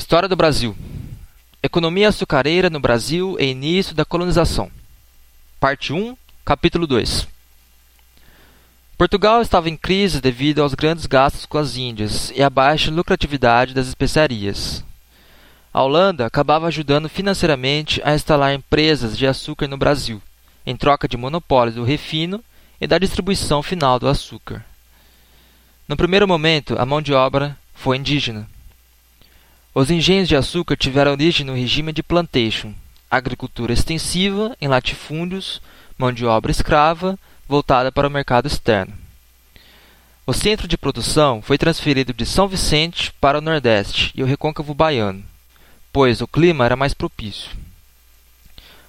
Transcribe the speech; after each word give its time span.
História 0.00 0.26
do 0.26 0.34
Brasil. 0.34 0.74
Economia 1.62 2.08
açucareira 2.08 2.70
no 2.70 2.80
Brasil 2.80 3.36
e 3.38 3.44
início 3.44 3.94
da 3.94 4.02
colonização. 4.02 4.70
Parte 5.60 5.92
1, 5.92 6.16
capítulo 6.42 6.86
2. 6.86 7.28
Portugal 8.96 9.42
estava 9.42 9.68
em 9.68 9.76
crise 9.76 10.18
devido 10.18 10.62
aos 10.62 10.72
grandes 10.72 11.04
gastos 11.04 11.44
com 11.44 11.58
as 11.58 11.76
Índias 11.76 12.32
e 12.34 12.42
à 12.42 12.48
baixa 12.48 12.90
lucratividade 12.90 13.74
das 13.74 13.88
especiarias. 13.88 14.82
A 15.70 15.82
Holanda 15.82 16.24
acabava 16.24 16.66
ajudando 16.66 17.06
financeiramente 17.06 18.00
a 18.02 18.14
instalar 18.14 18.54
empresas 18.54 19.18
de 19.18 19.26
açúcar 19.26 19.68
no 19.68 19.76
Brasil, 19.76 20.20
em 20.64 20.74
troca 20.74 21.06
de 21.06 21.18
monopólios 21.18 21.76
do 21.76 21.84
refino 21.84 22.42
e 22.80 22.86
da 22.86 22.96
distribuição 22.96 23.62
final 23.62 23.98
do 23.98 24.08
açúcar. 24.08 24.64
No 25.86 25.94
primeiro 25.94 26.26
momento, 26.26 26.74
a 26.78 26.86
mão 26.86 27.02
de 27.02 27.12
obra 27.12 27.54
foi 27.74 27.98
indígena. 27.98 28.48
Os 29.72 29.88
engenhos 29.88 30.26
de 30.26 30.34
açúcar 30.34 30.76
tiveram 30.76 31.12
origem 31.12 31.46
no 31.46 31.54
regime 31.54 31.92
de 31.92 32.02
plantation, 32.02 32.74
agricultura 33.08 33.72
extensiva 33.72 34.56
em 34.60 34.66
latifúndios, 34.66 35.62
mão 35.96 36.12
de 36.12 36.26
obra 36.26 36.50
escrava, 36.50 37.16
voltada 37.48 37.92
para 37.92 38.08
o 38.08 38.10
mercado 38.10 38.48
externo. 38.48 38.92
O 40.26 40.32
centro 40.32 40.66
de 40.66 40.76
produção 40.76 41.40
foi 41.40 41.56
transferido 41.56 42.12
de 42.12 42.26
São 42.26 42.48
Vicente 42.48 43.12
para 43.20 43.38
o 43.38 43.40
Nordeste 43.40 44.12
e 44.16 44.24
o 44.24 44.26
recôncavo 44.26 44.74
baiano, 44.74 45.22
pois 45.92 46.20
o 46.20 46.26
clima 46.26 46.64
era 46.64 46.74
mais 46.74 46.92
propício. 46.92 47.50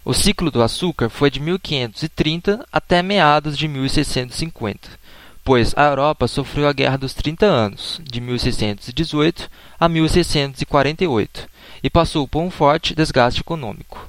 O 0.04 0.16
ciclo 0.16 0.49
do 0.49 0.63
açúcar 0.63 1.09
foi 1.09 1.29
de 1.29 1.40
1530 1.40 2.66
até 2.71 3.04
meados 3.04 3.55
de 3.55 3.68
1650 3.68 5.01
pois 5.44 5.73
a 5.76 5.84
Europa 5.84 6.27
sofreu 6.27 6.68
a 6.68 6.73
Guerra 6.73 6.98
dos 6.98 7.13
Trinta 7.13 7.45
Anos, 7.45 7.99
de 8.04 8.22
1618 8.22 9.49
a 9.80 9.90
1648, 9.90 11.49
e 11.84 11.90
passou 11.90 12.27
por 12.27 12.41
um 12.41 12.52
forte 12.52 12.94
desgaste 12.94 13.41
econômico. 13.41 14.08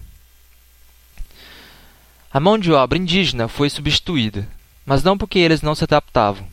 A 2.32 2.40
mão 2.40 2.58
de 2.58 2.72
obra 2.72 2.98
indígena 2.98 3.48
foi 3.48 3.68
substituída, 3.70 4.48
mas 4.84 5.02
não 5.02 5.16
porque 5.16 5.38
eles 5.38 5.62
não 5.62 5.74
se 5.74 5.84
adaptavam. 5.84 6.46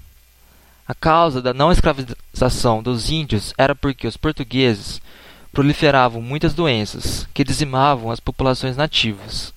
A 0.87 0.93
causa 0.93 1.41
da 1.41 1.53
não 1.53 1.71
escravização 1.71 2.81
dos 2.81 3.09
índios 3.09 3.53
era 3.57 3.75
porque 3.75 4.07
os 4.07 4.17
portugueses 4.17 5.01
proliferavam 5.51 6.21
muitas 6.21 6.53
doenças 6.53 7.27
que 7.33 7.43
dizimavam 7.43 8.11
as 8.11 8.19
populações 8.19 8.75
nativas, 8.75 9.53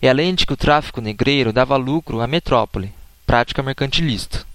e 0.00 0.08
além 0.08 0.34
de 0.34 0.46
que 0.46 0.52
o 0.52 0.56
tráfico 0.56 1.00
negreiro 1.00 1.52
dava 1.52 1.76
lucro 1.76 2.20
à 2.20 2.26
metrópole, 2.26 2.92
prática 3.26 3.62
mercantilista. 3.62 4.49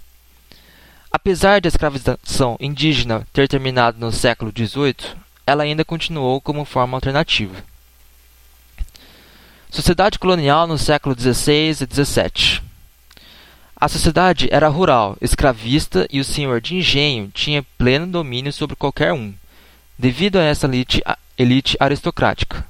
Apesar 1.10 1.60
da 1.60 1.68
escravização 1.68 2.56
indígena 2.60 3.26
ter 3.32 3.48
terminado 3.48 3.98
no 3.98 4.12
século 4.12 4.52
XVIII, 4.54 5.16
ela 5.46 5.62
ainda 5.62 5.84
continuou 5.84 6.40
como 6.40 6.64
forma 6.64 6.96
alternativa. 6.96 7.64
Sociedade 9.70 10.18
colonial 10.18 10.66
no 10.66 10.78
século 10.78 11.14
XVI 11.18 11.70
e 11.70 11.74
XVII. 11.74 12.62
A 13.78 13.88
sociedade 13.88 14.48
era 14.50 14.68
rural, 14.68 15.16
escravista 15.20 16.06
e 16.10 16.18
o 16.18 16.24
senhor 16.24 16.60
de 16.60 16.76
engenho 16.76 17.28
tinha 17.28 17.66
pleno 17.76 18.06
domínio 18.06 18.52
sobre 18.52 18.74
qualquer 18.74 19.12
um, 19.12 19.34
devido 19.98 20.36
a 20.36 20.42
essa 20.42 20.66
elite, 20.66 21.02
elite 21.36 21.76
aristocrática. 21.78 22.66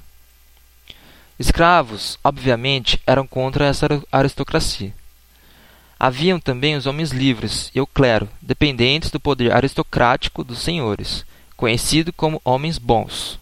Escravos, 1.39 2.19
obviamente, 2.23 2.99
eram 3.07 3.25
contra 3.25 3.65
essa 3.65 3.87
aristocracia. 4.11 4.93
Haviam 5.99 6.39
também 6.39 6.75
os 6.75 6.85
homens 6.85 7.11
livres 7.11 7.71
e 7.73 7.81
o 7.81 7.87
clero, 7.87 8.29
dependentes 8.41 9.09
do 9.09 9.19
poder 9.19 9.51
aristocrático 9.51 10.43
dos 10.43 10.59
senhores, 10.59 11.25
conhecido 11.55 12.13
como 12.13 12.41
homens 12.45 12.77
bons. 12.77 13.39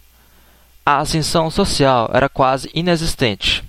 A 0.86 1.00
ascensão 1.00 1.50
social 1.50 2.10
era 2.14 2.30
quase 2.30 2.70
inexistente. 2.74 3.64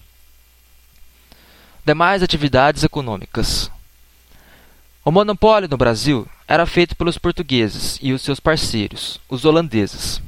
Demais 1.85 2.23
atividades 2.23 2.85
econômicas. 2.85 3.71
O 5.05 5.11
monopólio 5.11 5.69
no 5.69 5.77
Brasil 5.77 6.29
era 6.47 6.67
feito 6.67 6.95
pelos 6.95 7.17
portugueses 7.17 7.99
e 8.03 8.13
os 8.13 8.23
seus 8.23 8.39
parceiros, 8.39 9.21
os 9.29 9.45
holandeses. 9.45 10.21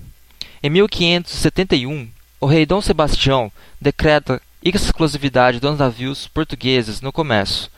Em 0.62 0.70
1571, 0.70 2.08
o 2.41 2.47
rei 2.47 2.64
Dom 2.64 2.80
Sebastião 2.80 3.52
decreta 3.80 4.41
exclusividade 4.62 5.60
dos 5.60 5.78
navios 5.78 6.26
portugueses 6.26 7.00
no 7.00 7.12
comércio, 7.12 7.70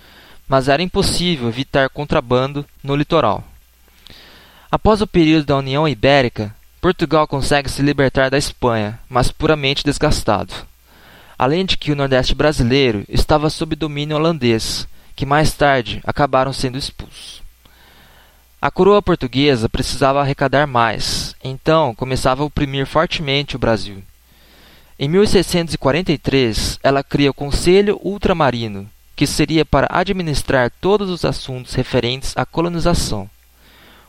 mas 0.50 0.66
era 0.66 0.83
impossível 0.83 1.49
evitar 1.49 1.88
contrabando 1.88 2.66
no 2.83 2.97
litoral. 2.97 3.44
Após 4.69 5.00
o 5.00 5.06
período 5.06 5.47
da 5.47 5.56
União 5.56 5.87
Ibérica, 5.87 6.53
Portugal 6.81 7.28
consegue 7.28 7.71
se 7.71 7.81
libertar 7.83 8.31
da 8.31 8.37
Espanha, 8.37 8.99
mas 9.09 9.31
puramente 9.31 9.84
desgastado. 9.84 10.53
Além 11.38 11.65
de 11.65 11.77
que 11.77 11.93
o 11.93 11.97
Nordeste 11.97 12.34
brasileiro 12.34 13.05
estava 13.09 13.49
sob 13.49 13.77
domínio 13.77 14.16
holandês, 14.16 14.88
que 15.15 15.25
mais 15.25 15.53
tarde 15.53 16.00
acabaram 16.05 16.53
sendo 16.53 16.77
expulsos. 16.77 17.41
A 18.61 18.72
coroa 18.72 19.00
portuguesa 19.00 19.69
precisava 19.69 20.21
arrecadar 20.21 20.67
mais, 20.67 21.32
então 21.44 21.94
começava 21.94 22.43
a 22.43 22.47
oprimir 22.47 22.87
fortemente 22.87 23.55
o 23.55 23.59
Brasil. 23.59 24.03
Em 24.99 25.09
1643, 25.09 26.81
ela 26.82 27.05
cria 27.05 27.31
o 27.31 27.34
Conselho 27.34 28.00
Ultramarino, 28.03 28.91
que 29.20 29.26
seria 29.26 29.66
para 29.66 29.86
administrar 29.91 30.72
todos 30.81 31.10
os 31.10 31.26
assuntos 31.26 31.75
referentes 31.75 32.32
à 32.38 32.47
colonização. 32.47 33.28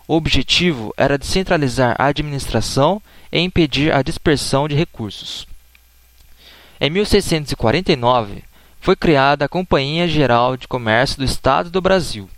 O 0.08 0.16
objetivo 0.16 0.94
era 0.96 1.18
descentralizar 1.18 1.98
a 2.00 2.06
administração 2.06 3.02
e 3.30 3.38
impedir 3.38 3.94
a 3.94 4.02
dispersão 4.02 4.70
de 4.70 4.76
recursos. 4.76 5.46
Em 6.80 6.90
1649, 6.90 8.42
foi 8.80 8.96
criada 8.96 9.44
a 9.44 9.50
Companhia 9.50 10.08
Geral 10.08 10.56
de 10.56 10.66
Comércio 10.66 11.18
do 11.18 11.26
Estado 11.26 11.70
do 11.70 11.82
Brasil, 11.82 12.30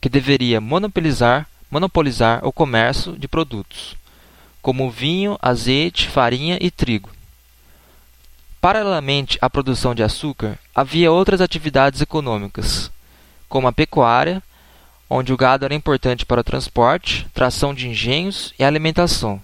que 0.00 0.08
deveria 0.08 0.60
monopolizar, 0.60 1.48
monopolizar 1.68 2.46
o 2.46 2.52
comércio 2.52 3.18
de 3.18 3.26
produtos, 3.26 3.96
como 4.62 4.88
vinho, 4.88 5.36
azeite, 5.42 6.08
farinha 6.08 6.58
e 6.60 6.70
trigo. 6.70 7.10
Paralelamente 8.60 9.38
à 9.40 9.48
produção 9.48 9.94
de 9.94 10.02
açúcar, 10.02 10.58
havia 10.74 11.10
outras 11.10 11.40
atividades 11.40 12.02
econômicas, 12.02 12.90
como 13.48 13.66
a 13.66 13.72
pecuária, 13.72 14.42
onde 15.08 15.32
o 15.32 15.36
gado 15.36 15.64
era 15.64 15.74
importante 15.74 16.26
para 16.26 16.42
o 16.42 16.44
transporte, 16.44 17.26
tração 17.32 17.72
de 17.72 17.88
engenhos 17.88 18.52
e 18.58 18.62
alimentação. 18.62 19.40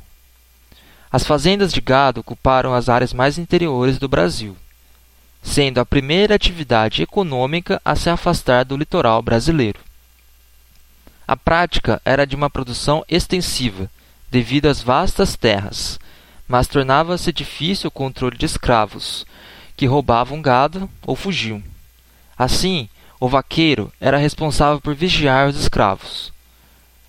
As 1.10 1.24
fazendas 1.24 1.72
de 1.72 1.80
gado 1.80 2.20
ocuparam 2.20 2.74
as 2.74 2.90
áreas 2.90 3.14
mais 3.14 3.38
interiores 3.38 3.98
do 3.98 4.06
Brasil, 4.06 4.54
sendo 5.42 5.78
a 5.80 5.86
primeira 5.86 6.34
atividade 6.34 7.02
econômica 7.02 7.80
a 7.82 7.96
se 7.96 8.10
afastar 8.10 8.66
do 8.66 8.76
litoral 8.76 9.22
brasileiro. 9.22 9.80
A 11.26 11.36
prática 11.38 12.02
era 12.04 12.26
de 12.26 12.36
uma 12.36 12.50
produção 12.50 13.02
extensiva, 13.08 13.90
devido 14.30 14.66
às 14.66 14.82
vastas 14.82 15.36
terras, 15.36 15.98
mas 16.48 16.68
tornava-se 16.68 17.32
difícil 17.32 17.88
o 17.88 17.90
controle 17.90 18.36
de 18.36 18.46
escravos, 18.46 19.26
que 19.76 19.86
roubavam 19.86 20.40
gado 20.40 20.88
ou 21.06 21.16
fugiam. 21.16 21.62
Assim, 22.38 22.88
o 23.18 23.28
vaqueiro 23.28 23.92
era 24.00 24.16
responsável 24.16 24.80
por 24.80 24.94
vigiar 24.94 25.48
os 25.48 25.56
escravos. 25.56 26.32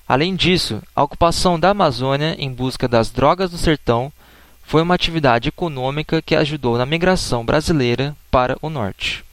Além 0.07 0.35
disso, 0.35 0.81
a 0.95 1.03
ocupação 1.03 1.59
da 1.59 1.71
Amazônia 1.71 2.35
em 2.39 2.51
busca 2.51 2.87
das 2.87 3.11
drogas 3.11 3.51
do 3.51 3.57
sertão 3.57 4.11
foi 4.63 4.81
uma 4.81 4.95
atividade 4.95 5.49
econômica 5.49 6.21
que 6.21 6.35
ajudou 6.35 6.77
na 6.77 6.85
migração 6.85 7.45
brasileira 7.45 8.15
para 8.31 8.57
o 8.61 8.69
norte. 8.69 9.26